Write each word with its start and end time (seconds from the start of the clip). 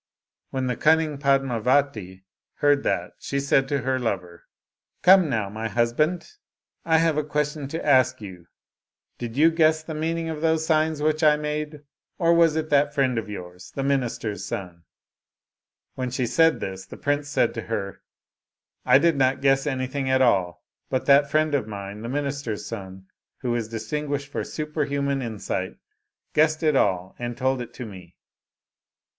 When 0.49 0.65
the 0.65 0.75
cunning 0.75 1.19
Padmavati 1.19 2.23
heard 2.55 2.81
that, 2.81 3.11
she 3.19 3.39
said 3.39 3.67
to 3.67 3.81
her 3.83 3.99
lover," 3.99 4.45
Come 5.03 5.29
now, 5.29 5.47
my 5.47 5.67
husband, 5.67 6.27
I 6.83 6.97
have 6.97 7.17
a 7.17 7.23
question 7.23 7.67
to 7.67 7.85
ask 7.85 8.19
you; 8.19 8.47
did 9.19 9.37
you 9.37 9.51
guess 9.51 9.83
the 9.83 9.93
meaning 9.93 10.27
of 10.27 10.41
those 10.41 10.65
signs 10.65 11.03
which 11.03 11.21
I 11.21 11.37
made, 11.37 11.83
or 12.17 12.33
was 12.33 12.55
it 12.55 12.71
that 12.71 12.95
friend 12.95 13.19
of 13.19 13.29
yours 13.29 13.71
the 13.75 13.83
minister's 13.83 14.43
son?" 14.43 14.85
When 15.93 16.09
she 16.09 16.25
said 16.25 16.59
this, 16.61 16.87
the 16.87 16.97
prince 16.97 17.29
said 17.29 17.53
to 17.53 17.61
her, 17.61 18.01
"I 18.83 18.97
did 18.97 19.15
not 19.15 19.39
guess 19.39 19.67
anything 19.67 20.09
at 20.09 20.19
all, 20.23 20.65
but 20.89 21.05
that 21.05 21.29
friend 21.29 21.53
of 21.53 21.67
mine, 21.67 22.01
the 22.01 22.09
minister's 22.09 22.65
son, 22.65 23.05
who 23.41 23.53
is 23.53 23.67
distinguished 23.69 24.31
for 24.31 24.43
super 24.43 24.85
human 24.85 25.21
insight, 25.21 25.77
guessed 26.33 26.63
it 26.63 26.75
all, 26.75 27.15
and 27.19 27.37
told 27.37 27.61
it 27.61 27.71
to 27.75 27.85
me." 27.85 28.15